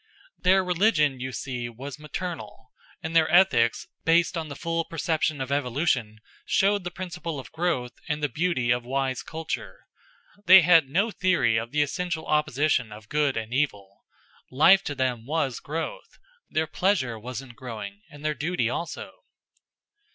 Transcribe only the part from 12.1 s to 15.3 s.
opposition of good and evil; life to them